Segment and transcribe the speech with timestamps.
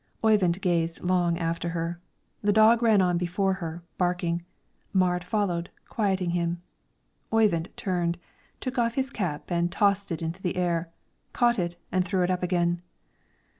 [0.23, 1.99] Oyvind gazed long after her.
[2.41, 4.41] The dog ran on before her, barking;
[4.93, 6.59] Marit followed, quieting him.
[7.31, 8.17] Oyvind turned,
[8.59, 10.89] took off his cap and tossed it into the air,
[11.33, 12.81] caught it, and threw it up again.